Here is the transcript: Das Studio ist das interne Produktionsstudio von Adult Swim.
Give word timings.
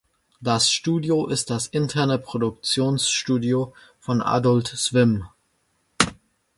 Das 0.39 0.71
Studio 0.71 1.27
ist 1.27 1.51
das 1.51 1.67
interne 1.67 2.17
Produktionsstudio 2.17 3.71
von 3.99 4.23
Adult 4.23 4.65
Swim. 4.69 5.25